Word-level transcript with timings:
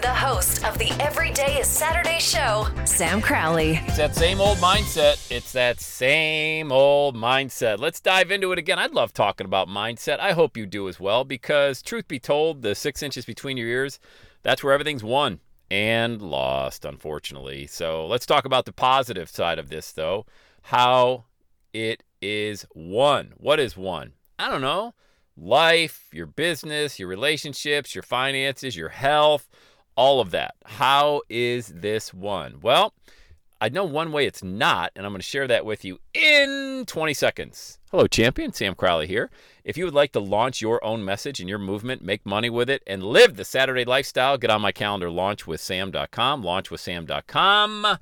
The 0.00 0.08
host 0.08 0.64
of 0.64 0.78
the 0.78 0.90
Everyday 0.98 1.60
is 1.60 1.66
Saturday 1.66 2.18
show, 2.20 2.66
Sam 2.86 3.20
Crowley. 3.20 3.80
It's 3.84 3.98
that 3.98 4.16
same 4.16 4.40
old 4.40 4.56
mindset. 4.56 5.30
It's 5.30 5.52
that 5.52 5.78
same 5.78 6.72
old 6.72 7.14
mindset. 7.14 7.80
Let's 7.80 8.00
dive 8.00 8.30
into 8.30 8.50
it 8.52 8.58
again. 8.58 8.78
I'd 8.78 8.94
love 8.94 9.12
talking 9.12 9.44
about 9.44 9.68
mindset. 9.68 10.18
I 10.18 10.32
hope 10.32 10.56
you 10.56 10.64
do 10.64 10.88
as 10.88 10.98
well, 10.98 11.24
because 11.24 11.82
truth 11.82 12.08
be 12.08 12.18
told, 12.18 12.62
the 12.62 12.74
six 12.74 13.02
inches 13.02 13.26
between 13.26 13.58
your 13.58 13.68
ears, 13.68 14.00
that's 14.42 14.64
where 14.64 14.72
everything's 14.72 15.04
won 15.04 15.40
and 15.70 16.22
lost, 16.22 16.86
unfortunately. 16.86 17.66
So 17.66 18.06
let's 18.06 18.24
talk 18.24 18.46
about 18.46 18.64
the 18.64 18.72
positive 18.72 19.28
side 19.28 19.58
of 19.58 19.68
this, 19.68 19.92
though. 19.92 20.24
How 20.62 21.24
it 21.74 22.04
is 22.22 22.64
won. 22.74 23.34
What 23.36 23.60
is 23.60 23.76
won? 23.76 24.14
I 24.38 24.48
don't 24.48 24.62
know. 24.62 24.94
Life, 25.36 26.08
your 26.10 26.26
business, 26.26 26.98
your 26.98 27.08
relationships, 27.08 27.94
your 27.94 28.02
finances, 28.02 28.76
your 28.76 28.88
health 28.88 29.48
all 30.00 30.18
of 30.18 30.30
that. 30.30 30.54
How 30.64 31.20
is 31.28 31.68
this 31.68 32.14
one? 32.14 32.60
Well, 32.62 32.94
I 33.60 33.68
know 33.68 33.84
one 33.84 34.12
way 34.12 34.24
it's 34.24 34.42
not, 34.42 34.92
and 34.96 35.04
I'm 35.04 35.12
going 35.12 35.20
to 35.20 35.26
share 35.26 35.46
that 35.46 35.66
with 35.66 35.84
you 35.84 35.98
in 36.14 36.84
20 36.86 37.12
seconds. 37.12 37.78
Hello, 37.90 38.06
champion. 38.06 38.54
Sam 38.54 38.74
Crowley 38.74 39.06
here. 39.06 39.28
If 39.62 39.76
you 39.76 39.84
would 39.84 39.92
like 39.92 40.12
to 40.12 40.20
launch 40.20 40.62
your 40.62 40.82
own 40.82 41.04
message 41.04 41.38
and 41.38 41.50
your 41.50 41.58
movement, 41.58 42.00
make 42.00 42.24
money 42.24 42.48
with 42.48 42.70
it, 42.70 42.82
and 42.86 43.02
live 43.02 43.36
the 43.36 43.44
Saturday 43.44 43.84
lifestyle, 43.84 44.38
get 44.38 44.48
on 44.48 44.62
my 44.62 44.72
calendar, 44.72 45.08
launchwithsam.com, 45.08 46.42
launchwithsam.com. 46.42 47.98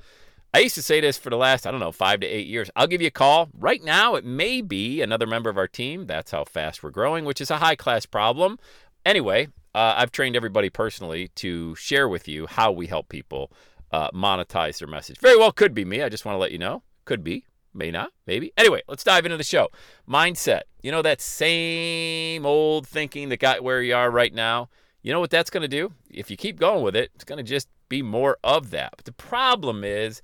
I 0.54 0.58
used 0.60 0.76
to 0.76 0.82
say 0.82 1.00
this 1.00 1.18
for 1.18 1.30
the 1.30 1.36
last, 1.36 1.66
I 1.66 1.72
don't 1.72 1.80
know, 1.80 1.90
five 1.90 2.20
to 2.20 2.28
eight 2.28 2.46
years. 2.46 2.70
I'll 2.76 2.86
give 2.86 3.02
you 3.02 3.08
a 3.08 3.10
call. 3.10 3.48
Right 3.58 3.82
now, 3.82 4.14
it 4.14 4.24
may 4.24 4.60
be 4.60 5.02
another 5.02 5.26
member 5.26 5.50
of 5.50 5.58
our 5.58 5.66
team. 5.66 6.06
That's 6.06 6.30
how 6.30 6.44
fast 6.44 6.84
we're 6.84 6.90
growing, 6.90 7.24
which 7.24 7.40
is 7.40 7.50
a 7.50 7.56
high 7.56 7.74
class 7.74 8.06
problem. 8.06 8.60
Anyway, 9.04 9.48
uh, 9.78 9.94
I've 9.96 10.10
trained 10.10 10.34
everybody 10.34 10.70
personally 10.70 11.28
to 11.36 11.76
share 11.76 12.08
with 12.08 12.26
you 12.26 12.48
how 12.48 12.72
we 12.72 12.88
help 12.88 13.08
people 13.08 13.52
uh, 13.92 14.10
monetize 14.10 14.78
their 14.78 14.88
message. 14.88 15.18
Very 15.18 15.36
well 15.36 15.52
could 15.52 15.72
be 15.72 15.84
me. 15.84 16.02
I 16.02 16.08
just 16.08 16.24
want 16.24 16.34
to 16.34 16.40
let 16.40 16.50
you 16.50 16.58
know. 16.58 16.82
Could 17.04 17.22
be, 17.22 17.44
may 17.72 17.92
not, 17.92 18.10
maybe. 18.26 18.52
Anyway, 18.56 18.82
let's 18.88 19.04
dive 19.04 19.24
into 19.24 19.36
the 19.36 19.44
show. 19.44 19.68
Mindset. 20.08 20.62
You 20.82 20.90
know 20.90 21.00
that 21.02 21.20
same 21.20 22.44
old 22.44 22.88
thinking 22.88 23.28
that 23.28 23.38
got 23.38 23.62
where 23.62 23.80
you 23.80 23.94
are 23.94 24.10
right 24.10 24.34
now. 24.34 24.68
You 25.02 25.12
know 25.12 25.20
what 25.20 25.30
that's 25.30 25.48
going 25.48 25.62
to 25.62 25.68
do? 25.68 25.92
If 26.10 26.28
you 26.28 26.36
keep 26.36 26.58
going 26.58 26.82
with 26.82 26.96
it, 26.96 27.12
it's 27.14 27.24
going 27.24 27.38
to 27.38 27.44
just 27.44 27.68
be 27.88 28.02
more 28.02 28.36
of 28.42 28.70
that. 28.70 28.94
But 28.96 29.04
the 29.04 29.12
problem 29.12 29.84
is, 29.84 30.20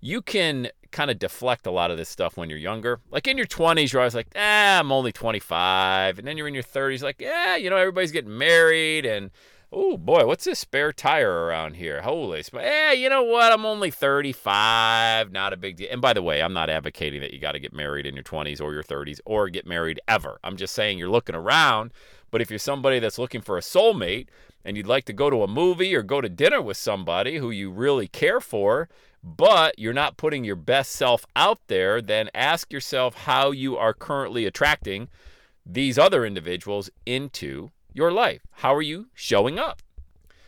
you 0.00 0.22
can 0.22 0.68
kind 0.90 1.10
of 1.10 1.18
deflect 1.18 1.66
a 1.66 1.70
lot 1.70 1.90
of 1.90 1.96
this 1.96 2.08
stuff 2.08 2.36
when 2.36 2.48
you're 2.48 2.58
younger. 2.58 3.00
Like 3.10 3.26
in 3.26 3.36
your 3.36 3.46
20s, 3.46 3.92
you're 3.92 4.00
always 4.00 4.14
like, 4.14 4.28
ah, 4.36 4.78
I'm 4.78 4.92
only 4.92 5.12
25. 5.12 6.18
And 6.18 6.26
then 6.26 6.36
you're 6.36 6.48
in 6.48 6.54
your 6.54 6.62
30s, 6.62 7.02
like, 7.02 7.20
yeah, 7.20 7.56
you 7.56 7.70
know, 7.70 7.76
everybody's 7.76 8.12
getting 8.12 8.36
married. 8.36 9.04
And, 9.04 9.30
oh 9.72 9.96
boy, 9.96 10.26
what's 10.26 10.44
this 10.44 10.58
spare 10.58 10.92
tire 10.92 11.44
around 11.44 11.74
here? 11.74 12.02
Holy, 12.02 12.42
sp- 12.46 12.62
yeah, 12.62 12.92
you 12.92 13.08
know 13.10 13.22
what? 13.22 13.52
I'm 13.52 13.66
only 13.66 13.90
35. 13.90 15.32
Not 15.32 15.52
a 15.52 15.56
big 15.56 15.76
deal. 15.76 15.88
And 15.90 16.00
by 16.00 16.12
the 16.12 16.22
way, 16.22 16.42
I'm 16.42 16.54
not 16.54 16.70
advocating 16.70 17.20
that 17.20 17.32
you 17.32 17.38
got 17.38 17.52
to 17.52 17.60
get 17.60 17.74
married 17.74 18.06
in 18.06 18.14
your 18.14 18.24
20s 18.24 18.60
or 18.60 18.72
your 18.72 18.84
30s 18.84 19.20
or 19.24 19.48
get 19.48 19.66
married 19.66 20.00
ever. 20.08 20.38
I'm 20.42 20.56
just 20.56 20.74
saying 20.74 20.98
you're 20.98 21.10
looking 21.10 21.34
around. 21.34 21.92
But 22.30 22.40
if 22.40 22.50
you're 22.50 22.58
somebody 22.58 22.98
that's 22.98 23.18
looking 23.18 23.40
for 23.40 23.56
a 23.56 23.62
soulmate 23.62 24.28
and 24.64 24.76
you'd 24.76 24.86
like 24.86 25.06
to 25.06 25.12
go 25.12 25.30
to 25.30 25.42
a 25.42 25.48
movie 25.48 25.94
or 25.94 26.02
go 26.02 26.20
to 26.20 26.28
dinner 26.28 26.60
with 26.60 26.76
somebody 26.76 27.38
who 27.38 27.50
you 27.50 27.70
really 27.70 28.06
care 28.06 28.40
for, 28.40 28.88
but 29.22 29.78
you're 29.78 29.92
not 29.92 30.16
putting 30.16 30.44
your 30.44 30.56
best 30.56 30.92
self 30.92 31.26
out 31.34 31.58
there, 31.66 32.00
then 32.00 32.30
ask 32.34 32.72
yourself 32.72 33.14
how 33.14 33.50
you 33.50 33.76
are 33.76 33.92
currently 33.92 34.46
attracting 34.46 35.08
these 35.66 35.98
other 35.98 36.24
individuals 36.24 36.88
into 37.04 37.70
your 37.92 38.10
life. 38.12 38.42
How 38.52 38.74
are 38.74 38.82
you 38.82 39.08
showing 39.14 39.58
up? 39.58 39.82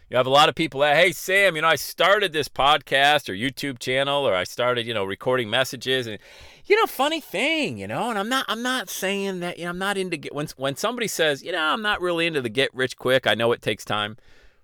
You 0.08 0.16
have 0.16 0.26
a 0.26 0.30
lot 0.30 0.48
of 0.48 0.56
people 0.56 0.80
that, 0.80 0.96
hey, 0.96 1.12
Sam, 1.12 1.54
you 1.54 1.62
know, 1.62 1.68
I 1.68 1.76
started 1.76 2.32
this 2.32 2.48
podcast 2.48 3.28
or 3.28 3.32
YouTube 3.32 3.78
channel 3.78 4.26
or 4.26 4.34
I 4.34 4.42
started, 4.42 4.84
you 4.84 4.92
know, 4.92 5.04
recording 5.04 5.48
messages 5.48 6.08
and, 6.08 6.18
you 6.64 6.74
know, 6.74 6.86
funny 6.86 7.20
thing, 7.20 7.78
you 7.78 7.86
know, 7.86 8.10
and 8.10 8.18
I'm 8.18 8.28
not, 8.28 8.44
I'm 8.48 8.62
not 8.62 8.90
saying 8.90 9.38
that, 9.40 9.58
you 9.58 9.64
know, 9.64 9.70
I'm 9.70 9.78
not 9.78 9.96
into 9.96 10.16
get, 10.16 10.34
when, 10.34 10.48
when 10.56 10.74
somebody 10.74 11.06
says, 11.06 11.44
you 11.44 11.52
know, 11.52 11.62
I'm 11.62 11.82
not 11.82 12.00
really 12.00 12.26
into 12.26 12.40
the 12.40 12.48
get 12.48 12.74
rich 12.74 12.96
quick. 12.96 13.26
I 13.26 13.34
know 13.34 13.52
it 13.52 13.62
takes 13.62 13.84
time. 13.84 14.16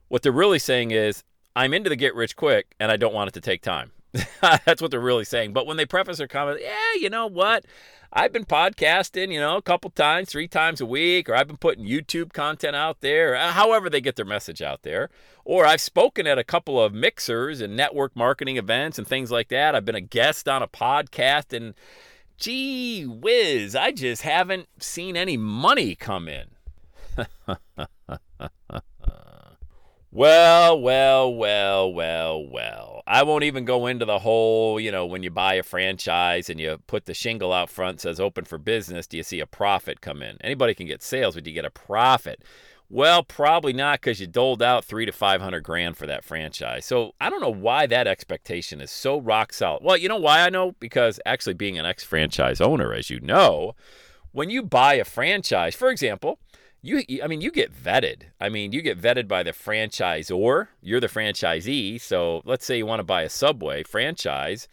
What 0.08 0.22
they're 0.22 0.32
really 0.32 0.58
saying 0.58 0.90
is, 0.90 1.22
I'm 1.56 1.72
into 1.72 1.88
the 1.88 1.96
get 1.96 2.14
rich 2.14 2.36
quick 2.36 2.74
and 2.78 2.92
I 2.92 2.98
don't 2.98 3.14
want 3.14 3.28
it 3.28 3.34
to 3.34 3.40
take 3.40 3.62
time. 3.62 3.90
That's 4.42 4.82
what 4.82 4.90
they're 4.90 5.00
really 5.00 5.24
saying. 5.24 5.54
But 5.54 5.66
when 5.66 5.78
they 5.78 5.86
preface 5.86 6.18
their 6.18 6.28
comment, 6.28 6.60
yeah, 6.62 7.00
you 7.00 7.08
know 7.08 7.26
what? 7.26 7.64
I've 8.12 8.32
been 8.32 8.44
podcasting, 8.44 9.32
you 9.32 9.40
know, 9.40 9.56
a 9.56 9.62
couple 9.62 9.90
times, 9.90 10.28
three 10.28 10.48
times 10.48 10.82
a 10.82 10.86
week, 10.86 11.28
or 11.28 11.34
I've 11.34 11.48
been 11.48 11.56
putting 11.56 11.86
YouTube 11.86 12.34
content 12.34 12.76
out 12.76 13.00
there, 13.00 13.34
uh, 13.34 13.52
however 13.52 13.88
they 13.88 14.02
get 14.02 14.16
their 14.16 14.26
message 14.26 14.60
out 14.60 14.82
there. 14.82 15.08
Or 15.44 15.64
I've 15.64 15.80
spoken 15.80 16.26
at 16.26 16.38
a 16.38 16.44
couple 16.44 16.80
of 16.80 16.92
mixers 16.92 17.60
and 17.60 17.74
network 17.74 18.14
marketing 18.14 18.58
events 18.58 18.98
and 18.98 19.06
things 19.06 19.30
like 19.30 19.48
that. 19.48 19.74
I've 19.74 19.84
been 19.86 19.94
a 19.94 20.00
guest 20.00 20.48
on 20.48 20.62
a 20.62 20.68
podcast, 20.68 21.56
and 21.56 21.74
gee 22.36 23.04
whiz, 23.06 23.74
I 23.74 23.92
just 23.92 24.22
haven't 24.22 24.68
seen 24.82 25.16
any 25.16 25.36
money 25.36 25.94
come 25.94 26.28
in. 26.28 26.48
Well, 30.16 30.80
well, 30.80 31.34
well, 31.34 31.92
well, 31.92 32.42
well. 32.42 33.02
I 33.06 33.22
won't 33.22 33.44
even 33.44 33.66
go 33.66 33.86
into 33.86 34.06
the 34.06 34.20
whole, 34.20 34.80
you 34.80 34.90
know, 34.90 35.04
when 35.04 35.22
you 35.22 35.28
buy 35.30 35.56
a 35.56 35.62
franchise 35.62 36.48
and 36.48 36.58
you 36.58 36.78
put 36.86 37.04
the 37.04 37.12
shingle 37.12 37.52
out 37.52 37.68
front 37.68 38.00
says 38.00 38.18
open 38.18 38.46
for 38.46 38.56
business, 38.56 39.06
do 39.06 39.18
you 39.18 39.22
see 39.22 39.40
a 39.40 39.46
profit 39.46 40.00
come 40.00 40.22
in? 40.22 40.38
Anybody 40.40 40.72
can 40.72 40.86
get 40.86 41.02
sales, 41.02 41.34
but 41.34 41.44
do 41.44 41.50
you 41.50 41.54
get 41.54 41.66
a 41.66 41.70
profit? 41.70 42.42
Well, 42.88 43.24
probably 43.24 43.74
not 43.74 44.00
because 44.00 44.18
you 44.18 44.26
doled 44.26 44.62
out 44.62 44.86
three 44.86 45.04
to 45.04 45.12
five 45.12 45.42
hundred 45.42 45.64
grand 45.64 45.98
for 45.98 46.06
that 46.06 46.24
franchise. 46.24 46.86
So 46.86 47.12
I 47.20 47.28
don't 47.28 47.42
know 47.42 47.50
why 47.50 47.84
that 47.84 48.06
expectation 48.06 48.80
is 48.80 48.90
so 48.90 49.20
rock 49.20 49.52
solid. 49.52 49.82
Well, 49.84 49.98
you 49.98 50.08
know 50.08 50.16
why 50.16 50.40
I 50.40 50.48
know? 50.48 50.72
Because 50.80 51.20
actually 51.26 51.52
being 51.52 51.78
an 51.78 51.84
ex-franchise 51.84 52.62
owner, 52.62 52.94
as 52.94 53.10
you 53.10 53.20
know, 53.20 53.74
when 54.32 54.48
you 54.48 54.62
buy 54.62 54.94
a 54.94 55.04
franchise, 55.04 55.74
for 55.74 55.90
example, 55.90 56.38
you 56.86 57.22
I 57.22 57.26
mean 57.26 57.40
you 57.40 57.50
get 57.50 57.72
vetted. 57.72 58.22
I 58.40 58.48
mean 58.48 58.72
you 58.72 58.82
get 58.82 59.00
vetted 59.00 59.28
by 59.28 59.42
the 59.42 59.52
franchisor. 59.52 60.68
You're 60.80 61.00
the 61.00 61.08
franchisee. 61.08 62.00
So 62.00 62.42
let's 62.44 62.64
say 62.64 62.78
you 62.78 62.86
want 62.86 63.00
to 63.00 63.04
buy 63.04 63.22
a 63.22 63.28
Subway 63.28 63.82
franchise 63.82 64.68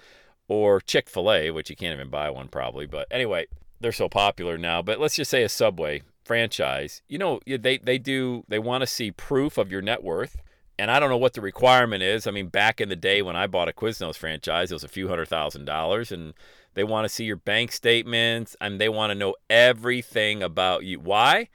or 0.48 0.82
Chick-fil-A, 0.82 1.52
which 1.52 1.70
you 1.70 1.76
can't 1.76 1.94
even 1.94 2.10
buy 2.10 2.30
one 2.30 2.48
probably, 2.48 2.86
but 2.86 3.08
anyway, 3.10 3.48
they're 3.80 3.92
so 3.92 4.10
popular 4.10 4.58
now, 4.58 4.82
but 4.82 5.00
let's 5.00 5.16
just 5.16 5.32
say 5.32 5.44
a 5.44 5.50
Subway 5.50 6.02
franchise. 6.24 7.02
You 7.08 7.18
know, 7.18 7.40
they 7.46 7.78
they 7.78 7.98
do 7.98 8.44
they 8.48 8.60
want 8.60 8.82
to 8.82 8.88
see 8.88 9.12
proof 9.12 9.58
of 9.58 9.72
your 9.72 9.82
net 9.82 10.04
worth. 10.04 10.38
And 10.80 10.90
I 10.90 11.00
don't 11.00 11.10
know 11.10 11.18
what 11.18 11.34
the 11.34 11.42
requirement 11.42 12.02
is. 12.02 12.26
I 12.26 12.32
mean, 12.32 12.48
back 12.48 12.82
in 12.82 12.90
the 12.90 12.96
day 12.96 13.22
when 13.22 13.36
I 13.36 13.46
bought 13.46 13.70
a 13.70 13.74
Quiznos 13.74 14.18
franchise, 14.18 14.72
it 14.72 14.76
was 14.76 14.84
a 14.84 14.88
few 14.88 15.08
hundred 15.08 15.28
thousand 15.28 15.66
dollars 15.66 16.12
and 16.12 16.34
they 16.74 16.84
want 16.84 17.06
to 17.06 17.10
see 17.10 17.26
your 17.26 17.36
bank 17.36 17.72
statements 17.72 18.56
and 18.60 18.82
they 18.82 18.90
want 18.90 19.12
to 19.12 19.16
know 19.16 19.36
everything 19.50 20.42
about 20.42 20.84
you. 20.84 21.00
Why? 21.00 21.50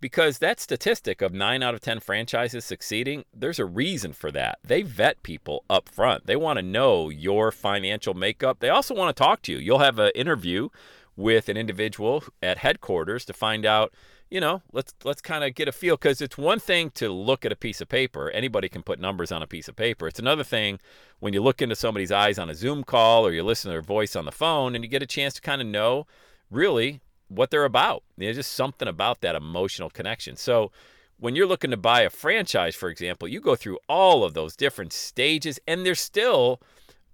Because 0.00 0.38
that 0.38 0.60
statistic 0.60 1.22
of 1.22 1.32
nine 1.32 1.62
out 1.62 1.74
of 1.74 1.80
10 1.80 2.00
franchises 2.00 2.64
succeeding, 2.64 3.24
there's 3.34 3.58
a 3.58 3.64
reason 3.64 4.12
for 4.12 4.30
that. 4.32 4.58
They 4.62 4.82
vet 4.82 5.22
people 5.22 5.64
up 5.70 5.88
front. 5.88 6.26
They 6.26 6.36
want 6.36 6.58
to 6.58 6.62
know 6.62 7.08
your 7.08 7.50
financial 7.50 8.14
makeup. 8.14 8.58
They 8.60 8.68
also 8.68 8.94
want 8.94 9.14
to 9.14 9.22
talk 9.22 9.42
to 9.42 9.52
you. 9.52 9.58
You'll 9.58 9.78
have 9.78 9.98
an 9.98 10.12
interview 10.14 10.68
with 11.16 11.48
an 11.48 11.56
individual 11.56 12.24
at 12.42 12.58
headquarters 12.58 13.24
to 13.24 13.32
find 13.32 13.64
out, 13.64 13.92
you 14.30 14.40
know, 14.40 14.62
let's 14.72 14.92
let's 15.04 15.22
kind 15.22 15.44
of 15.44 15.54
get 15.54 15.68
a 15.68 15.72
feel 15.72 15.96
because 15.96 16.20
it's 16.20 16.36
one 16.36 16.58
thing 16.58 16.90
to 16.90 17.08
look 17.08 17.44
at 17.44 17.52
a 17.52 17.56
piece 17.56 17.80
of 17.80 17.88
paper. 17.88 18.30
Anybody 18.30 18.68
can 18.68 18.82
put 18.82 18.98
numbers 18.98 19.30
on 19.30 19.42
a 19.42 19.46
piece 19.46 19.68
of 19.68 19.76
paper. 19.76 20.08
It's 20.08 20.18
another 20.18 20.44
thing 20.44 20.80
when 21.20 21.32
you 21.32 21.42
look 21.42 21.62
into 21.62 21.76
somebody's 21.76 22.10
eyes 22.10 22.38
on 22.38 22.50
a 22.50 22.54
Zoom 22.54 22.84
call 22.84 23.26
or 23.26 23.32
you 23.32 23.44
listen 23.44 23.68
to 23.68 23.74
their 23.74 23.82
voice 23.82 24.16
on 24.16 24.24
the 24.24 24.32
phone 24.32 24.74
and 24.74 24.82
you 24.82 24.90
get 24.90 25.02
a 25.02 25.06
chance 25.06 25.34
to 25.34 25.40
kind 25.40 25.60
of 25.60 25.68
know 25.68 26.06
really 26.50 27.00
what 27.28 27.50
they're 27.50 27.64
about. 27.64 28.02
There's 28.16 28.36
just 28.36 28.52
something 28.52 28.88
about 28.88 29.20
that 29.20 29.34
emotional 29.34 29.90
connection. 29.90 30.36
So 30.36 30.70
when 31.18 31.36
you're 31.36 31.46
looking 31.46 31.70
to 31.70 31.76
buy 31.76 32.02
a 32.02 32.10
franchise, 32.10 32.74
for 32.74 32.88
example, 32.88 33.28
you 33.28 33.40
go 33.40 33.56
through 33.56 33.78
all 33.88 34.24
of 34.24 34.34
those 34.34 34.56
different 34.56 34.92
stages, 34.92 35.58
and 35.66 35.84
there's 35.84 36.00
still 36.00 36.60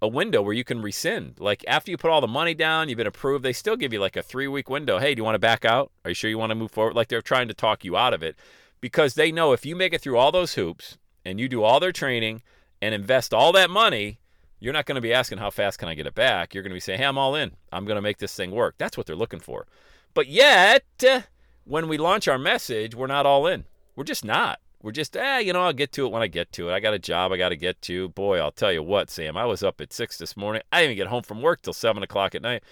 a 0.02 0.08
window 0.08 0.40
where 0.40 0.54
you 0.54 0.64
can 0.64 0.80
rescind. 0.80 1.34
Like 1.38 1.64
after 1.68 1.90
you 1.90 1.96
put 1.96 2.10
all 2.10 2.20
the 2.20 2.26
money 2.26 2.54
down, 2.54 2.88
you've 2.88 2.96
been 2.96 3.06
approved, 3.06 3.44
they 3.44 3.52
still 3.52 3.76
give 3.76 3.92
you 3.92 4.00
like 4.00 4.16
a 4.16 4.22
three 4.22 4.48
week 4.48 4.70
window. 4.70 4.98
Hey, 4.98 5.14
do 5.14 5.20
you 5.20 5.24
want 5.24 5.34
to 5.34 5.40
back 5.40 5.64
out? 5.64 5.92
Are 6.04 6.10
you 6.10 6.14
sure 6.14 6.30
you 6.30 6.38
want 6.38 6.50
to 6.50 6.56
move 6.56 6.70
forward? 6.70 6.96
Like 6.96 7.08
they're 7.08 7.20
trying 7.20 7.48
to 7.48 7.54
talk 7.54 7.84
you 7.84 7.96
out 7.96 8.14
of 8.14 8.22
it 8.22 8.36
because 8.80 9.14
they 9.14 9.30
know 9.30 9.52
if 9.52 9.66
you 9.66 9.76
make 9.76 9.92
it 9.92 10.00
through 10.00 10.16
all 10.16 10.32
those 10.32 10.54
hoops 10.54 10.96
and 11.24 11.38
you 11.38 11.48
do 11.48 11.62
all 11.62 11.80
their 11.80 11.92
training 11.92 12.42
and 12.80 12.94
invest 12.94 13.34
all 13.34 13.52
that 13.52 13.68
money, 13.68 14.18
you're 14.58 14.72
not 14.72 14.86
going 14.86 14.96
to 14.96 15.02
be 15.02 15.12
asking 15.12 15.38
how 15.38 15.50
fast 15.50 15.78
can 15.78 15.88
I 15.88 15.94
get 15.94 16.06
it 16.06 16.14
back. 16.14 16.54
You're 16.54 16.62
going 16.62 16.70
to 16.70 16.76
be 16.76 16.80
saying, 16.80 16.98
hey, 16.98 17.06
I'm 17.06 17.18
all 17.18 17.34
in. 17.34 17.52
I'm 17.70 17.84
going 17.84 17.96
to 17.96 18.02
make 18.02 18.18
this 18.18 18.34
thing 18.34 18.50
work. 18.50 18.76
That's 18.78 18.96
what 18.96 19.06
they're 19.06 19.16
looking 19.16 19.40
for. 19.40 19.66
But 20.14 20.28
yet, 20.28 20.84
when 21.64 21.88
we 21.88 21.98
launch 21.98 22.28
our 22.28 22.38
message, 22.38 22.94
we're 22.94 23.06
not 23.06 23.26
all 23.26 23.46
in. 23.46 23.64
We're 23.94 24.04
just 24.04 24.24
not. 24.24 24.60
We're 24.82 24.92
just, 24.92 25.16
eh, 25.16 25.40
you 25.40 25.52
know, 25.52 25.62
I'll 25.62 25.74
get 25.74 25.92
to 25.92 26.06
it 26.06 26.12
when 26.12 26.22
I 26.22 26.26
get 26.26 26.52
to 26.52 26.70
it. 26.70 26.72
I 26.72 26.80
got 26.80 26.94
a 26.94 26.98
job 26.98 27.32
I 27.32 27.36
got 27.36 27.50
to 27.50 27.56
get 27.56 27.82
to. 27.82 28.08
Boy, 28.08 28.38
I'll 28.38 28.50
tell 28.50 28.72
you 28.72 28.82
what, 28.82 29.10
Sam, 29.10 29.36
I 29.36 29.44
was 29.44 29.62
up 29.62 29.80
at 29.80 29.92
six 29.92 30.16
this 30.16 30.36
morning. 30.36 30.62
I 30.72 30.80
didn't 30.80 30.92
even 30.92 31.04
get 31.04 31.10
home 31.10 31.22
from 31.22 31.42
work 31.42 31.60
till 31.60 31.74
seven 31.74 32.02
o'clock 32.02 32.34
at 32.34 32.42
night. 32.42 32.62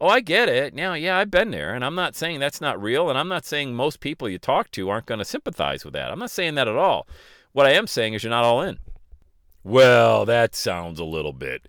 Oh, 0.00 0.08
I 0.08 0.20
get 0.20 0.48
it. 0.48 0.74
Now, 0.74 0.94
yeah, 0.94 1.18
I've 1.18 1.30
been 1.30 1.50
there, 1.50 1.74
and 1.74 1.84
I'm 1.84 1.94
not 1.94 2.16
saying 2.16 2.40
that's 2.40 2.60
not 2.60 2.80
real, 2.80 3.10
and 3.10 3.18
I'm 3.18 3.28
not 3.28 3.44
saying 3.44 3.74
most 3.74 4.00
people 4.00 4.28
you 4.28 4.38
talk 4.38 4.70
to 4.72 4.88
aren't 4.88 5.06
going 5.06 5.18
to 5.18 5.24
sympathize 5.24 5.84
with 5.84 5.92
that. 5.94 6.10
I'm 6.10 6.20
not 6.20 6.30
saying 6.30 6.54
that 6.54 6.68
at 6.68 6.76
all. 6.76 7.06
What 7.52 7.66
I 7.66 7.72
am 7.72 7.86
saying 7.86 8.14
is 8.14 8.22
you're 8.22 8.30
not 8.30 8.44
all 8.44 8.62
in. 8.62 8.78
Well, 9.62 10.24
that 10.24 10.54
sounds 10.54 11.00
a 11.00 11.04
little 11.04 11.32
bit 11.32 11.68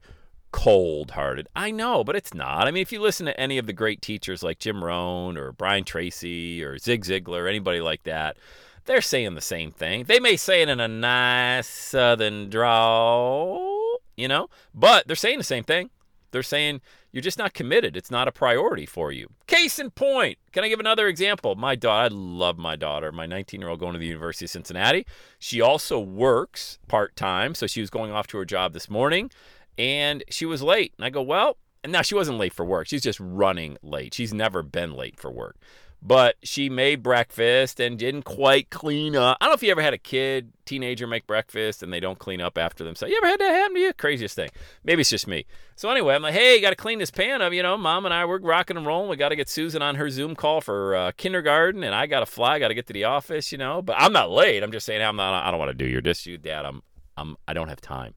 cold 0.51 1.11
hearted. 1.11 1.47
I 1.55 1.71
know, 1.71 2.03
but 2.03 2.15
it's 2.15 2.33
not. 2.33 2.67
I 2.67 2.71
mean, 2.71 2.81
if 2.81 2.91
you 2.91 3.01
listen 3.01 3.25
to 3.25 3.39
any 3.39 3.57
of 3.57 3.67
the 3.67 3.73
great 3.73 4.01
teachers 4.01 4.43
like 4.43 4.59
Jim 4.59 4.83
Rohn 4.83 5.37
or 5.37 5.51
Brian 5.51 5.83
Tracy 5.83 6.63
or 6.63 6.77
Zig 6.77 7.05
Ziglar, 7.05 7.47
anybody 7.47 7.81
like 7.81 8.03
that, 8.03 8.37
they're 8.85 9.01
saying 9.01 9.35
the 9.35 9.41
same 9.41 9.71
thing. 9.71 10.05
They 10.05 10.19
may 10.19 10.35
say 10.35 10.61
it 10.61 10.69
in 10.69 10.79
a 10.79 10.87
nice 10.87 11.67
southern 11.67 12.49
drawl, 12.49 13.99
you 14.17 14.27
know, 14.27 14.49
but 14.73 15.07
they're 15.07 15.15
saying 15.15 15.37
the 15.37 15.43
same 15.43 15.63
thing. 15.63 15.91
They're 16.31 16.43
saying 16.43 16.81
you're 17.11 17.21
just 17.21 17.39
not 17.39 17.53
committed. 17.53 17.97
It's 17.97 18.11
not 18.11 18.27
a 18.27 18.31
priority 18.31 18.85
for 18.85 19.11
you. 19.11 19.29
Case 19.47 19.79
in 19.79 19.89
point, 19.89 20.37
can 20.51 20.63
I 20.63 20.69
give 20.69 20.79
another 20.79 21.07
example? 21.07 21.55
My 21.55 21.75
daughter, 21.75 22.05
I 22.05 22.07
love 22.15 22.57
my 22.57 22.75
daughter, 22.75 23.11
my 23.11 23.25
19 23.25 23.59
year 23.59 23.69
old 23.69 23.79
going 23.79 23.93
to 23.93 23.99
the 23.99 24.05
University 24.05 24.45
of 24.45 24.51
Cincinnati. 24.51 25.05
She 25.39 25.59
also 25.61 25.99
works 25.99 26.77
part 26.87 27.15
time, 27.15 27.55
so 27.55 27.65
she 27.65 27.81
was 27.81 27.89
going 27.89 28.11
off 28.11 28.27
to 28.27 28.37
her 28.37 28.45
job 28.45 28.73
this 28.73 28.89
morning 28.89 29.31
and 29.79 30.23
she 30.29 30.45
was 30.45 30.61
late. 30.61 30.93
And 30.97 31.05
I 31.05 31.09
go, 31.09 31.23
well, 31.23 31.57
and 31.83 31.91
now 31.91 32.03
she 32.03 32.13
wasn't 32.13 32.37
late 32.37 32.53
for 32.53 32.65
work. 32.65 32.87
She's 32.87 33.01
just 33.01 33.19
running 33.19 33.77
late. 33.81 34.13
She's 34.13 34.33
never 34.33 34.61
been 34.61 34.93
late 34.93 35.17
for 35.17 35.31
work 35.31 35.55
but 36.01 36.35
she 36.43 36.69
made 36.69 37.03
breakfast 37.03 37.79
and 37.79 37.99
didn't 37.99 38.23
quite 38.23 38.69
clean 38.69 39.15
up. 39.15 39.37
I 39.39 39.45
don't 39.45 39.51
know 39.51 39.55
if 39.55 39.63
you 39.63 39.71
ever 39.71 39.81
had 39.81 39.93
a 39.93 39.97
kid, 39.97 40.53
teenager 40.65 41.07
make 41.07 41.27
breakfast 41.27 41.83
and 41.83 41.91
they 41.91 41.99
don't 41.99 42.17
clean 42.17 42.39
up 42.39 42.57
after 42.57 42.83
themselves. 42.83 43.11
You 43.11 43.17
ever 43.17 43.27
had 43.27 43.39
that 43.39 43.51
happen 43.51 43.75
to 43.75 43.81
you? 43.81 43.93
Craziest 43.93 44.35
thing. 44.35 44.49
Maybe 44.83 45.01
it's 45.01 45.09
just 45.09 45.27
me. 45.27 45.45
So 45.75 45.89
anyway, 45.89 46.15
I'm 46.15 46.21
like, 46.21 46.33
hey, 46.33 46.55
you 46.55 46.61
got 46.61 46.69
to 46.69 46.75
clean 46.75 46.99
this 46.99 47.11
pan 47.11 47.41
up. 47.41 47.53
You 47.53 47.63
know, 47.63 47.77
mom 47.77 48.05
and 48.05 48.13
I 48.13 48.25
we're 48.25 48.39
rocking 48.39 48.77
and 48.77 48.85
rolling. 48.85 49.09
We 49.09 49.17
got 49.17 49.29
to 49.29 49.35
get 49.35 49.49
Susan 49.49 49.81
on 49.81 49.95
her 49.95 50.09
Zoom 50.09 50.35
call 50.35 50.61
for 50.61 50.95
uh, 50.95 51.11
kindergarten, 51.17 51.83
and 51.83 51.93
I 51.93 52.05
got 52.05 52.21
to 52.21 52.25
fly. 52.25 52.59
Got 52.59 52.69
to 52.69 52.73
get 52.73 52.87
to 52.87 52.93
the 52.93 53.05
office. 53.05 53.51
You 53.51 53.57
know, 53.57 53.81
but 53.81 53.95
I'm 53.99 54.13
not 54.13 54.31
late. 54.31 54.63
I'm 54.63 54.71
just 54.71 54.85
saying 54.85 55.01
I'm 55.01 55.15
not. 55.15 55.45
I 55.45 55.51
don't 55.51 55.59
want 55.59 55.69
to 55.69 55.73
do 55.73 55.89
your 55.89 56.01
dish, 56.01 56.25
you 56.25 56.37
dad. 56.37 56.65
I'm. 56.65 56.81
I'm. 57.17 57.35
I 57.47 57.53
don't 57.53 57.67
have 57.69 57.81
time. 57.81 58.13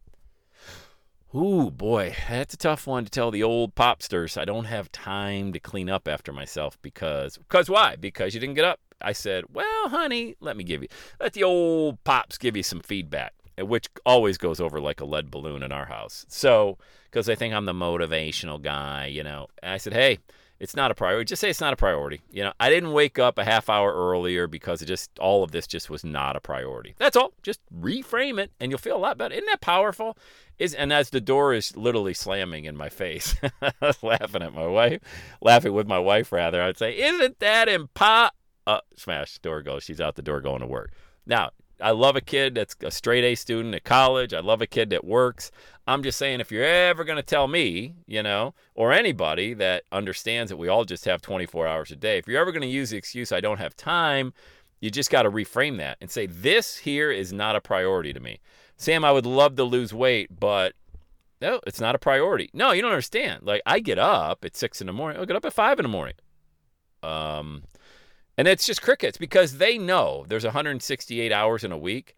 Ooh, 1.34 1.70
boy, 1.70 2.14
that's 2.28 2.52
a 2.52 2.58
tough 2.58 2.86
one 2.86 3.04
to 3.06 3.10
tell 3.10 3.30
the 3.30 3.42
old 3.42 3.74
popsters. 3.74 4.38
I 4.38 4.44
don't 4.44 4.66
have 4.66 4.92
time 4.92 5.54
to 5.54 5.58
clean 5.58 5.88
up 5.88 6.06
after 6.06 6.30
myself 6.30 6.76
because, 6.82 7.38
because 7.38 7.70
why? 7.70 7.96
Because 7.96 8.34
you 8.34 8.40
didn't 8.40 8.56
get 8.56 8.66
up. 8.66 8.80
I 9.00 9.12
said, 9.12 9.44
well, 9.50 9.88
honey, 9.88 10.36
let 10.40 10.58
me 10.58 10.64
give 10.64 10.82
you, 10.82 10.88
let 11.18 11.32
the 11.32 11.42
old 11.42 12.04
pops 12.04 12.36
give 12.36 12.54
you 12.54 12.62
some 12.62 12.80
feedback, 12.80 13.32
eh, 13.56 13.62
which 13.62 13.88
always 14.04 14.36
goes 14.36 14.60
over 14.60 14.78
like 14.78 15.00
a 15.00 15.06
lead 15.06 15.30
balloon 15.30 15.62
in 15.62 15.72
our 15.72 15.86
house. 15.86 16.26
So, 16.28 16.76
because 17.10 17.30
I 17.30 17.34
think 17.34 17.54
I'm 17.54 17.64
the 17.64 17.72
motivational 17.72 18.60
guy, 18.60 19.06
you 19.06 19.22
know, 19.22 19.46
I 19.62 19.78
said, 19.78 19.94
hey, 19.94 20.18
it's 20.62 20.76
not 20.76 20.92
a 20.92 20.94
priority. 20.94 21.24
Just 21.24 21.40
say 21.40 21.50
it's 21.50 21.60
not 21.60 21.72
a 21.72 21.76
priority. 21.76 22.20
You 22.30 22.44
know, 22.44 22.52
I 22.60 22.70
didn't 22.70 22.92
wake 22.92 23.18
up 23.18 23.36
a 23.36 23.44
half 23.44 23.68
hour 23.68 23.92
earlier 23.92 24.46
because 24.46 24.80
it 24.80 24.86
just 24.86 25.10
all 25.18 25.42
of 25.42 25.50
this 25.50 25.66
just 25.66 25.90
was 25.90 26.04
not 26.04 26.36
a 26.36 26.40
priority. 26.40 26.94
That's 26.98 27.16
all. 27.16 27.32
Just 27.42 27.58
reframe 27.76 28.38
it 28.40 28.52
and 28.60 28.70
you'll 28.70 28.78
feel 28.78 28.96
a 28.96 28.98
lot 28.98 29.18
better. 29.18 29.34
Isn't 29.34 29.46
that 29.46 29.60
powerful? 29.60 30.16
Is 30.60 30.72
and 30.72 30.92
as 30.92 31.10
the 31.10 31.20
door 31.20 31.52
is 31.52 31.76
literally 31.76 32.14
slamming 32.14 32.64
in 32.64 32.76
my 32.76 32.88
face, 32.90 33.34
laughing 34.02 34.42
at 34.42 34.54
my 34.54 34.68
wife, 34.68 35.00
laughing 35.40 35.72
with 35.72 35.88
my 35.88 35.98
wife 35.98 36.30
rather, 36.30 36.62
I'd 36.62 36.78
say, 36.78 36.96
"Isn't 36.96 37.40
that 37.40 37.66
impo?" 37.66 38.30
Uh, 38.64 38.80
smash 38.96 39.38
door 39.38 39.62
goes. 39.62 39.82
She's 39.82 40.00
out 40.00 40.14
the 40.14 40.22
door 40.22 40.40
going 40.40 40.60
to 40.60 40.66
work. 40.68 40.92
Now, 41.26 41.50
I 41.82 41.90
love 41.90 42.16
a 42.16 42.20
kid 42.20 42.54
that's 42.54 42.76
a 42.82 42.90
straight 42.90 43.24
A 43.24 43.34
student 43.34 43.74
at 43.74 43.84
college. 43.84 44.32
I 44.32 44.40
love 44.40 44.62
a 44.62 44.66
kid 44.66 44.90
that 44.90 45.04
works. 45.04 45.50
I'm 45.86 46.02
just 46.02 46.18
saying, 46.18 46.40
if 46.40 46.52
you're 46.52 46.64
ever 46.64 47.02
going 47.02 47.16
to 47.16 47.22
tell 47.22 47.48
me, 47.48 47.96
you 48.06 48.22
know, 48.22 48.54
or 48.74 48.92
anybody 48.92 49.52
that 49.54 49.82
understands 49.90 50.50
that 50.50 50.56
we 50.56 50.68
all 50.68 50.84
just 50.84 51.04
have 51.06 51.20
24 51.20 51.66
hours 51.66 51.90
a 51.90 51.96
day, 51.96 52.18
if 52.18 52.28
you're 52.28 52.40
ever 52.40 52.52
going 52.52 52.62
to 52.62 52.68
use 52.68 52.90
the 52.90 52.96
excuse, 52.96 53.32
I 53.32 53.40
don't 53.40 53.58
have 53.58 53.74
time, 53.74 54.32
you 54.80 54.90
just 54.90 55.10
got 55.10 55.22
to 55.22 55.30
reframe 55.30 55.78
that 55.78 55.98
and 56.00 56.10
say, 56.10 56.26
this 56.26 56.78
here 56.78 57.10
is 57.10 57.32
not 57.32 57.56
a 57.56 57.60
priority 57.60 58.12
to 58.12 58.20
me. 58.20 58.40
Sam, 58.76 59.04
I 59.04 59.12
would 59.12 59.26
love 59.26 59.56
to 59.56 59.64
lose 59.64 59.92
weight, 59.92 60.28
but 60.38 60.74
no, 61.40 61.60
it's 61.66 61.80
not 61.80 61.96
a 61.96 61.98
priority. 61.98 62.48
No, 62.52 62.70
you 62.70 62.82
don't 62.82 62.92
understand. 62.92 63.42
Like, 63.42 63.62
I 63.66 63.80
get 63.80 63.98
up 63.98 64.44
at 64.44 64.56
six 64.56 64.80
in 64.80 64.86
the 64.86 64.92
morning, 64.92 65.18
I'll 65.18 65.26
get 65.26 65.36
up 65.36 65.44
at 65.44 65.52
five 65.52 65.78
in 65.78 65.84
the 65.84 65.88
morning. 65.88 66.14
Um, 67.02 67.64
and 68.36 68.48
it's 68.48 68.66
just 68.66 68.82
crickets 68.82 69.18
because 69.18 69.58
they 69.58 69.78
know 69.78 70.24
there's 70.28 70.44
168 70.44 71.32
hours 71.32 71.64
in 71.64 71.72
a 71.72 71.78
week 71.78 72.14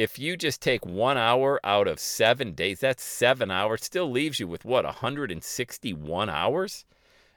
if 0.00 0.18
you 0.18 0.34
just 0.34 0.62
take 0.62 0.86
one 0.86 1.18
hour 1.18 1.60
out 1.62 1.86
of 1.86 2.00
seven 2.00 2.52
days, 2.52 2.80
that's 2.80 3.02
seven 3.02 3.50
hours, 3.50 3.84
still 3.84 4.10
leaves 4.10 4.40
you 4.40 4.48
with 4.48 4.64
what, 4.64 4.84
161 4.86 6.30
hours? 6.30 6.86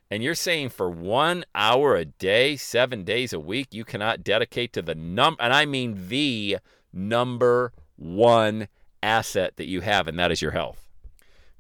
And 0.10 0.24
you're 0.24 0.34
saying 0.34 0.70
for 0.70 0.90
one 0.90 1.44
hour 1.54 1.96
a 1.98 2.06
day, 2.06 2.56
seven 2.56 3.04
days 3.04 3.34
a 3.34 3.40
week, 3.40 3.74
you 3.74 3.84
cannot 3.84 4.24
dedicate 4.24 4.72
to 4.74 4.82
the 4.82 4.96
number, 4.96 5.42
and 5.42 5.52
I 5.52 5.66
mean 5.66 6.08
the 6.08 6.60
number 6.94 7.74
one 7.98 8.70
asset 9.02 9.58
that 9.58 9.68
you 9.68 9.82
have, 9.82 10.08
and 10.08 10.18
that 10.18 10.32
is 10.32 10.42
your 10.42 10.52
health. 10.52 10.83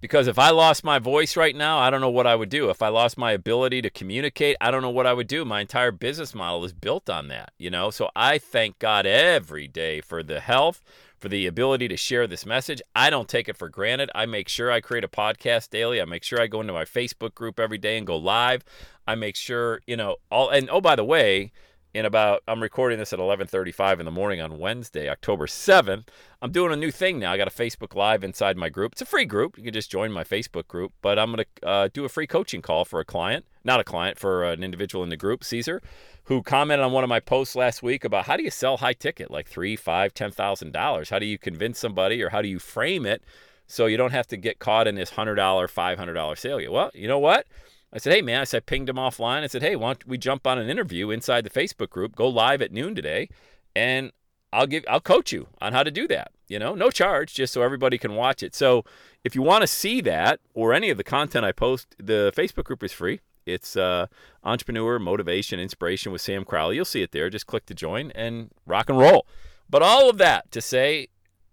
Because 0.03 0.27
if 0.27 0.38
I 0.38 0.50
lost 0.50 0.83
my 0.83 1.00
voice 1.00 1.38
right 1.38 1.55
now, 1.55 1.79
I 1.79 1.89
don't 1.89 2.01
know 2.01 2.09
what 2.09 2.27
I 2.27 2.35
would 2.35 2.50
do. 2.50 2.69
If 2.69 2.81
I 2.81 2.89
lost 2.89 3.17
my 3.17 3.31
ability 3.31 3.81
to 3.83 3.89
communicate, 3.89 4.57
I 4.59 4.69
don't 4.69 4.81
know 4.81 4.89
what 4.89 5.07
I 5.07 5.13
would 5.13 5.29
do. 5.29 5.45
My 5.45 5.61
entire 5.61 5.94
business 5.94 6.35
model 6.35 6.65
is 6.65 6.73
built 6.73 7.09
on 7.09 7.29
that, 7.29 7.53
you 7.57 7.69
know? 7.69 7.89
So 7.89 8.09
I 8.13 8.38
thank 8.38 8.79
God 8.79 9.05
every 9.05 9.65
day 9.65 10.01
for 10.01 10.22
the 10.22 10.41
health, 10.41 10.83
for 11.17 11.29
the 11.29 11.48
ability 11.48 11.88
to 11.88 11.95
share 11.95 12.27
this 12.27 12.45
message. 12.45 12.81
I 12.93 13.10
don't 13.10 13.29
take 13.29 13.48
it 13.48 13.55
for 13.55 13.69
granted. 13.69 14.12
I 14.13 14.25
make 14.25 14.50
sure 14.50 14.69
I 14.69 14.81
create 14.81 15.05
a 15.05 15.07
podcast 15.07 15.69
daily. 15.69 16.01
I 16.01 16.05
make 16.05 16.25
sure 16.25 16.41
I 16.41 16.48
go 16.48 16.60
into 16.60 16.74
my 16.74 16.83
Facebook 16.83 17.33
group 17.33 17.57
every 17.57 17.77
day 17.77 17.98
and 17.98 18.05
go 18.05 18.17
live. 18.17 18.65
I 19.07 19.15
make 19.15 19.38
sure, 19.38 19.79
you 19.88 19.95
know, 19.95 20.17
all 20.29 20.50
and 20.50 20.69
oh 20.69 20.81
by 20.81 20.98
the 20.98 21.05
way, 21.05 21.53
in 21.93 22.05
about 22.05 22.41
I'm 22.47 22.62
recording 22.62 22.97
this 22.97 23.13
at 23.13 23.19
11:35 23.19 24.00
in 24.00 24.05
the 24.05 24.12
morning 24.12 24.41
on 24.41 24.57
Wednesday, 24.57 25.07
October 25.09 25.45
7th. 25.45 26.07
I'm 26.41 26.51
doing 26.51 26.73
a 26.73 26.75
new 26.75 26.91
thing 26.91 27.19
now. 27.19 27.31
I 27.31 27.38
got 27.38 27.47
a 27.47 27.51
Facebook 27.51 27.95
Live 27.95 28.23
inside 28.23 28.57
my 28.57 28.69
group. 28.69 28.93
It's 28.93 29.01
a 29.01 29.05
free 29.05 29.25
group. 29.25 29.57
You 29.57 29.63
can 29.63 29.73
just 29.73 29.91
join 29.91 30.12
my 30.12 30.23
Facebook 30.23 30.67
group, 30.67 30.91
but 31.01 31.19
I'm 31.19 31.31
going 31.31 31.45
to 31.62 31.67
uh, 31.67 31.89
do 31.93 32.03
a 32.03 32.09
free 32.09 32.27
coaching 32.27 32.62
call 32.62 32.83
for 32.83 33.00
a 33.00 33.05
client, 33.05 33.45
not 33.63 33.79
a 33.79 33.83
client, 33.83 34.17
for 34.17 34.43
an 34.43 34.63
individual 34.63 35.03
in 35.03 35.09
the 35.09 35.17
group, 35.17 35.43
Caesar, 35.43 35.81
who 36.25 36.41
commented 36.41 36.83
on 36.83 36.91
one 36.91 37.03
of 37.03 37.09
my 37.09 37.19
posts 37.19 37.55
last 37.55 37.83
week 37.83 38.03
about 38.03 38.25
how 38.25 38.38
do 38.38 38.43
you 38.43 38.51
sell 38.51 38.77
high 38.77 38.93
ticket, 38.93 39.29
like 39.29 39.47
three, 39.47 39.75
five, 39.75 40.13
ten 40.13 40.31
thousand 40.31 40.73
dollars? 40.73 41.09
How 41.12 41.19
do 41.19 41.27
you 41.27 41.38
convince 41.38 41.77
somebody, 41.77 42.23
or 42.23 42.29
how 42.29 42.41
do 42.41 42.47
you 42.47 42.59
frame 42.59 43.05
it 43.05 43.23
so 43.67 43.85
you 43.85 43.97
don't 43.97 44.12
have 44.12 44.27
to 44.27 44.38
get 44.38 44.57
caught 44.57 44.88
in 44.88 44.95
this 44.95 45.12
hundred 45.12 45.35
dollar, 45.35 45.67
five 45.67 46.00
hundred 46.00 46.15
dollar 46.15 46.35
sale? 46.35 46.59
Well, 46.71 46.89
you 46.95 47.07
know 47.07 47.19
what? 47.19 47.45
I 47.93 48.00
said, 48.00 48.13
hey, 48.13 48.23
man, 48.23 48.41
I 48.41 48.43
said, 48.45 48.65
pinged 48.65 48.89
him 48.89 48.95
offline. 48.95 49.43
I 49.43 49.47
said, 49.47 49.62
hey, 49.62 49.75
why 49.75 49.89
don't 49.89 50.07
we 50.07 50.17
jump 50.17 50.47
on 50.47 50.57
an 50.57 50.67
interview 50.67 51.12
inside 51.12 51.43
the 51.43 51.50
Facebook 51.50 51.91
group, 51.91 52.15
go 52.15 52.27
live 52.27 52.62
at 52.62 52.71
noon 52.71 52.95
today, 52.95 53.29
and 53.75 54.12
I'll 54.51 54.65
give, 54.65 54.83
I'll 54.89 55.00
coach 55.00 55.31
you 55.31 55.47
on 55.62 55.73
how 55.73 55.83
to 55.83 55.91
do 55.91 56.07
that. 56.07 56.31
You 56.47 56.59
know, 56.59 56.73
no 56.73 56.89
charge, 56.89 57.33
just 57.33 57.53
so 57.53 57.62
everybody 57.62 57.97
can 57.97 58.15
watch 58.15 58.41
it. 58.41 58.55
So 58.55 58.83
if 59.23 59.35
you 59.35 59.41
want 59.41 59.62
to 59.62 59.67
see 59.67 60.01
that 60.01 60.39
or 60.53 60.73
any 60.73 60.89
of 60.89 60.97
the 60.97 61.03
content 61.03 61.45
I 61.45 61.51
post, 61.51 61.95
the 61.97 62.33
Facebook 62.35 62.65
group 62.65 62.83
is 62.83 62.91
free. 62.91 63.19
It's 63.45 63.75
uh, 63.75 64.07
Entrepreneur 64.43 65.00
Motivation 65.00 65.59
Inspiration 65.59 66.12
with 66.12 66.21
Sam 66.21 66.45
Crowley. 66.45 66.75
You'll 66.75 66.85
see 66.85 67.01
it 67.01 67.12
there. 67.12 67.29
Just 67.29 67.47
click 67.47 67.65
to 67.67 67.73
join 67.73 68.12
and 68.12 68.50
rock 68.65 68.89
and 68.89 68.97
roll. 68.97 69.27
But 69.69 69.81
all 69.81 70.09
of 70.09 70.17
that 70.17 70.51
to 70.51 70.62
say, 70.62 71.09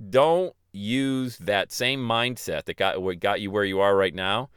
don't 0.09 0.55
use 0.73 1.37
that 1.39 1.73
same 1.73 2.01
mindset 2.01 2.65
that 2.65 2.77
got 2.77 3.03
what 3.03 3.21
got 3.21 3.41
you 3.41 3.51
where 3.51 3.65
you 3.65 3.81
are 3.81 3.97
right 3.97 4.15
now 4.15 4.51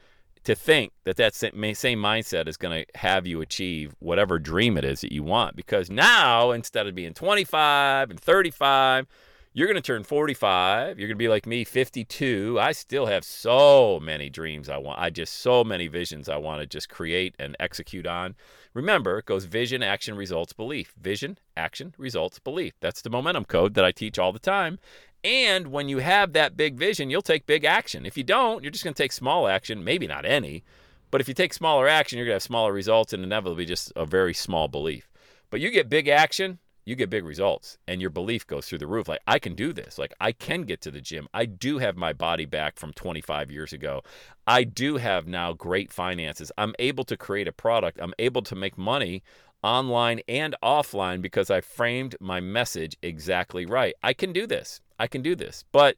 to 0.44 0.56
think 0.56 0.92
that 1.06 1.16
that 1.18 1.34
same 1.34 1.54
mindset 1.54 2.48
is 2.48 2.58
going 2.58 2.84
to 2.84 3.00
have 3.00 3.26
you 3.26 3.42
achieve 3.42 3.96
whatever 4.00 4.40
dream 4.40 4.78
it 4.78 4.86
is 4.86 5.02
that 5.02 5.12
you 5.12 5.24
want. 5.24 5.56
Because 5.56 5.90
now, 5.90 6.52
instead 6.52 6.86
of 6.88 6.96
being 6.96 7.14
25 7.14 8.10
and 8.10 8.20
35, 8.20 9.08
You're 9.56 9.68
going 9.68 9.76
to 9.76 9.82
turn 9.82 10.04
45. 10.04 10.98
You're 10.98 11.08
going 11.08 11.16
to 11.16 11.24
be 11.24 11.28
like 11.28 11.46
me, 11.46 11.64
52. 11.64 12.58
I 12.60 12.72
still 12.72 13.06
have 13.06 13.24
so 13.24 14.00
many 14.02 14.28
dreams 14.28 14.68
I 14.68 14.78
want. 14.78 15.00
I 15.00 15.12
just 15.12 15.36
so 15.36 15.64
many 15.64 15.88
visions 15.88 16.28
I 16.28 16.38
want 16.38 16.62
to 16.62 16.66
just 16.66 16.90
create 16.90 17.36
and 17.38 17.56
execute 17.60 18.08
on. 18.08 18.34
Remember, 18.74 19.20
it 19.20 19.26
goes 19.26 19.46
vision, 19.46 19.84
action, 19.84 20.16
results, 20.16 20.54
belief. 20.54 20.96
Vision, 21.00 21.38
action, 21.56 21.94
results, 22.00 22.40
belief. 22.40 22.74
That's 22.82 23.04
the 23.04 23.12
momentum 23.12 23.46
code 23.46 23.76
that 23.76 23.86
I 23.86 23.92
teach 23.92 24.18
all 24.18 24.32
the 24.32 24.40
time. 24.40 24.80
And 25.24 25.68
when 25.68 25.88
you 25.88 26.00
have 26.00 26.34
that 26.34 26.58
big 26.58 26.76
vision, 26.76 27.10
you'll 27.10 27.22
take 27.22 27.46
big 27.46 27.64
action. 27.64 28.06
If 28.06 28.18
you 28.18 28.24
don't, 28.24 28.64
you're 28.64 28.72
just 28.72 28.84
going 28.84 28.94
to 28.94 29.02
take 29.02 29.14
small 29.14 29.48
action, 29.48 29.84
maybe 29.84 30.06
not 30.06 30.26
any. 30.26 30.64
But 31.12 31.22
if 31.22 31.28
you 31.28 31.34
take 31.34 31.54
smaller 31.54 31.88
action, 31.88 32.18
you're 32.18 32.26
going 32.26 32.34
to 32.34 32.38
have 32.38 32.44
smaller 32.44 32.74
results 32.74 33.14
and 33.14 33.24
inevitably 33.24 33.66
just 33.66 33.94
a 33.96 34.06
very 34.06 34.34
small 34.34 34.68
belief. 34.68 35.10
But 35.50 35.62
you 35.62 35.70
get 35.70 35.88
big 35.88 36.08
action, 36.08 36.60
you 36.86 36.96
get 36.96 37.10
big 37.10 37.24
results 37.24 37.78
and 37.88 38.02
your 38.02 38.10
belief 38.10 38.46
goes 38.46 38.68
through 38.68 38.80
the 38.80 38.88
roof. 38.88 39.08
Like 39.08 39.22
i 39.28 39.40
can 39.40 39.56
do 39.56 39.72
this. 39.74 39.98
Like 39.98 40.14
i 40.20 40.32
can 40.32 40.64
get 40.64 40.82
to 40.82 40.92
the 40.92 41.02
gym. 41.02 41.28
I 41.34 41.46
do 41.46 41.78
have 41.78 41.96
my 41.96 42.14
body 42.14 42.46
back 42.46 42.78
from 42.78 42.94
25 42.94 43.52
years 43.52 43.74
ago. 43.74 44.02
I 44.46 44.64
do 44.64 44.98
have 44.98 45.28
now 45.28 45.54
great 45.54 45.92
finances. 45.92 46.52
I'm 46.58 46.76
able 46.80 47.04
to 47.06 47.16
create 47.16 47.48
a 47.48 47.54
product. 47.54 48.00
I'm 48.02 48.14
able 48.20 48.42
to 48.42 48.56
make 48.56 48.78
money 48.78 49.24
online 49.64 50.20
and 50.28 50.56
offline 50.62 51.22
because 51.22 51.50
i 51.50 51.62
framed 51.62 52.18
my 52.20 52.42
message 52.42 52.98
exactly 53.02 53.66
right. 53.66 53.94
I 54.04 54.12
can 54.12 54.34
do 54.34 54.46
this 54.46 54.82
i 55.04 55.08
can 55.08 55.22
do 55.22 55.36
this 55.36 55.64
but 55.72 55.96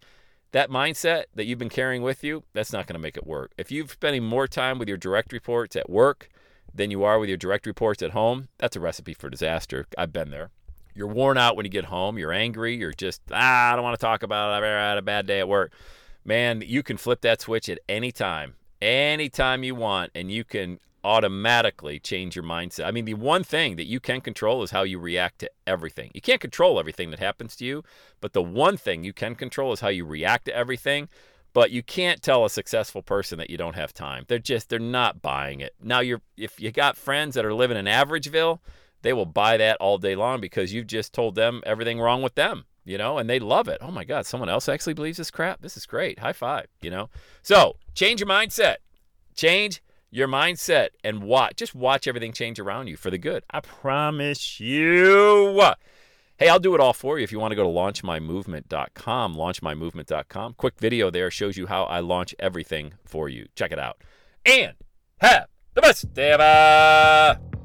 that 0.52 0.70
mindset 0.70 1.26
that 1.36 1.46
you've 1.46 1.60
been 1.60 1.70
carrying 1.70 2.02
with 2.02 2.24
you 2.24 2.44
that's 2.54 2.74
not 2.74 2.88
going 2.88 2.96
to 2.96 3.00
make 3.00 3.18
it 3.18 3.28
work 3.28 3.52
if 3.58 3.72
you're 3.72 3.88
spending 3.88 4.24
more 4.24 4.48
time 4.48 4.80
with 4.80 4.88
your 4.88 4.98
direct 4.98 5.32
reports 5.32 5.76
at 5.76 5.90
work 5.90 6.30
than 6.74 6.92
you 6.92 7.04
are 7.04 7.20
with 7.20 7.30
your 7.30 7.38
direct 7.38 7.66
reports 7.66 8.02
at 8.02 8.12
home 8.12 8.48
that's 8.58 8.76
a 8.76 8.80
recipe 8.80 9.14
for 9.14 9.30
disaster 9.30 9.86
i've 9.98 10.14
been 10.14 10.32
there 10.32 10.50
you're 10.96 11.08
worn 11.08 11.38
out 11.38 11.58
when 11.58 11.66
you 11.66 11.70
get 11.70 11.86
home. 11.86 12.18
You're 12.18 12.32
angry. 12.32 12.76
You're 12.76 12.94
just, 12.94 13.22
ah, 13.32 13.74
I 13.74 13.76
don't 13.76 13.84
want 13.84 14.00
to 14.00 14.04
talk 14.04 14.24
about 14.24 14.64
it. 14.64 14.66
I 14.66 14.90
had 14.90 14.98
a 14.98 15.04
bad 15.04 15.28
day 15.28 15.42
at 15.42 15.50
work. 15.50 15.74
Man, 16.24 16.64
you 16.66 16.82
can 16.82 16.98
flip 16.98 17.22
that 17.22 17.42
switch 17.42 17.70
at 17.70 17.80
any 17.88 18.12
time, 18.12 18.56
anytime 18.82 19.64
you 19.64 19.76
want, 19.76 20.12
and 20.16 20.32
you 20.32 20.44
can 20.44 20.80
automatically 21.06 22.00
change 22.00 22.36
your 22.36 22.44
mindset. 22.44 22.86
I 22.86 22.92
mean, 22.92 23.06
the 23.06 23.14
one 23.14 23.44
thing 23.44 23.76
that 23.76 23.86
you 23.86 24.00
can 24.00 24.22
control 24.22 24.64
is 24.64 24.72
how 24.72 24.82
you 24.82 24.98
react 24.98 25.38
to 25.40 25.52
everything. 25.68 26.10
You 26.16 26.22
can't 26.22 26.42
control 26.42 26.80
everything 26.80 27.12
that 27.12 27.20
happens 27.20 27.56
to 27.58 27.66
you, 27.66 27.84
but 28.22 28.34
the 28.34 28.42
one 28.42 28.76
thing 28.76 29.04
you 29.04 29.14
can 29.14 29.36
control 29.36 29.72
is 29.72 29.82
how 29.82 29.90
you 29.90 30.04
react 30.04 30.46
to 30.46 30.56
everything. 30.56 31.08
But 31.54 31.70
you 31.70 31.84
can't 31.84 32.22
tell 32.22 32.44
a 32.44 32.50
successful 32.50 33.02
person 33.02 33.38
that 33.38 33.50
you 33.50 33.56
don't 33.56 33.76
have 33.76 33.94
time. 33.94 34.26
They're 34.28 34.40
just 34.40 34.68
they're 34.68 34.80
not 34.80 35.22
buying 35.22 35.62
it. 35.62 35.74
Now 35.82 36.00
you're 36.00 36.22
if 36.36 36.60
you 36.60 36.72
got 36.72 36.98
friends 36.98 37.36
that 37.36 37.46
are 37.46 37.54
living 37.54 37.78
in 37.78 37.86
Averageville, 37.86 38.60
they 39.04 39.14
will 39.14 39.28
buy 39.28 39.56
that 39.58 39.78
all 39.80 39.98
day 39.98 40.16
long 40.16 40.42
because 40.42 40.74
you've 40.74 40.88
just 40.88 41.14
told 41.14 41.36
them 41.36 41.62
everything 41.66 42.02
wrong 42.02 42.24
with 42.24 42.36
them, 42.36 42.66
you 42.84 42.98
know, 42.98 43.20
and 43.20 43.30
they 43.30 43.40
love 43.40 43.70
it. 43.70 43.78
Oh 43.80 43.92
my 43.92 44.04
God, 44.04 44.26
someone 44.26 44.50
else 44.50 44.68
actually 44.68 44.96
believes 44.96 45.18
this 45.18 45.32
crap. 45.32 45.62
This 45.62 45.78
is 45.78 45.86
great. 45.86 46.20
High 46.20 46.34
five, 46.34 46.66
you 46.82 46.90
know. 46.90 47.10
So 47.42 47.78
change 47.94 48.20
your 48.20 48.28
mindset. 48.28 48.78
Change 49.36 49.82
your 50.16 50.28
mindset 50.28 50.90
and 51.04 51.24
watch. 51.24 51.58
Just 51.58 51.76
watch 51.76 52.08
everything 52.08 52.32
change 52.32 52.60
around 52.60 52.88
you 52.88 52.96
for 52.96 53.12
the 53.12 53.18
good. 53.18 53.44
I 53.50 53.60
promise 53.60 54.60
you. 54.60 55.62
Hey, 56.38 56.50
I'll 56.50 56.60
do 56.60 56.74
it 56.74 56.82
all 56.82 56.94
for 56.94 57.18
you 57.18 57.24
if 57.24 57.32
you 57.32 57.40
want 57.40 57.52
to 57.52 57.56
go 57.56 57.64
to 57.64 57.70
launchmymovement.com. 57.70 59.36
Launchmymovement.com. 59.36 60.54
Quick 60.54 60.80
video 60.80 61.10
there 61.10 61.30
shows 61.30 61.58
you 61.58 61.68
how 61.68 61.84
I 61.84 62.00
launch 62.00 62.34
everything 62.40 62.94
for 63.06 63.30
you. 63.30 63.48
Check 63.56 63.72
it 63.72 63.80
out. 63.80 64.02
And 64.46 64.74
have 65.20 65.48
the 65.74 65.82
best 65.82 66.14
day 66.14 66.32
ever. 66.32 67.65